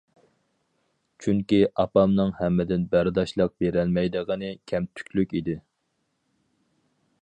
[1.25, 5.59] چۈنكى ئاپامنىڭ ھەممىدىن بەرداشلىق بېرەلمەيدىغىنى كەمتۈكلۈك ئىدى.